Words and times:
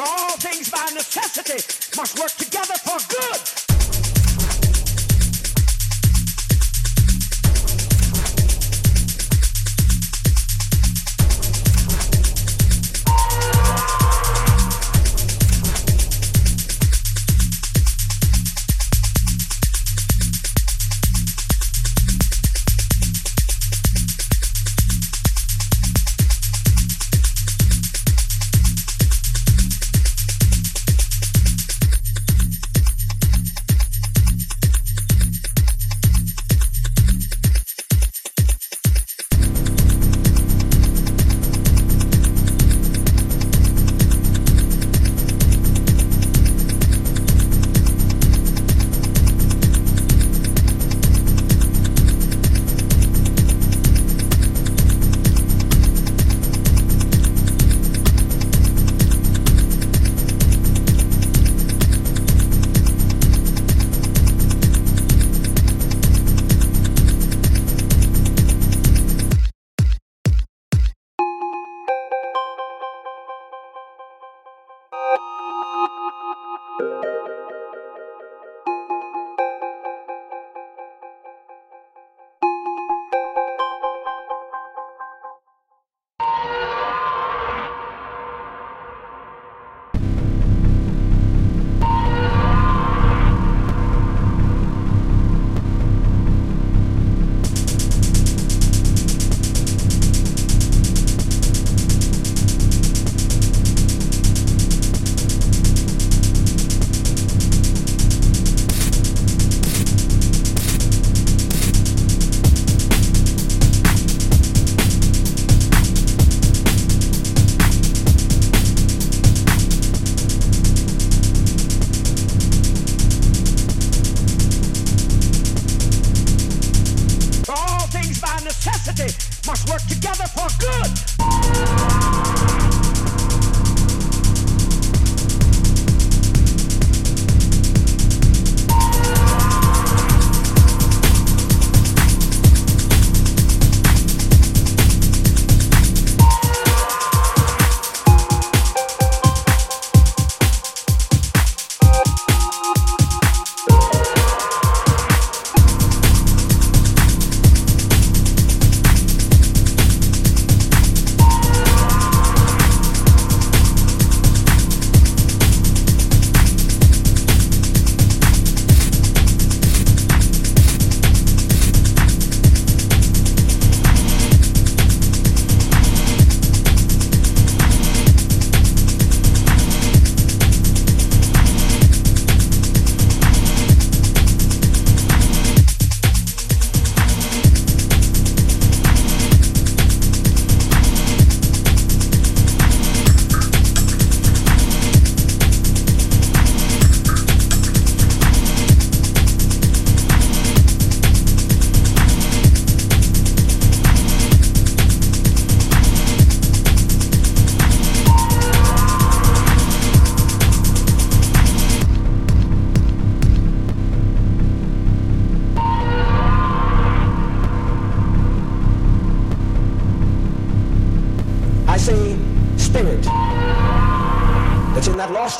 all 0.00 0.30
things 0.38 0.70
by 0.70 0.84
necessity 0.94 1.60
must 1.96 2.18
work 2.18 2.32
together 2.32 2.74
for 2.84 2.98
good. 3.08 3.69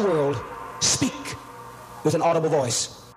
World, 0.00 0.43
speak 0.81 1.37
with 2.05 2.14
an 2.14 2.23
audible 2.23 2.49
voice. 2.49 3.10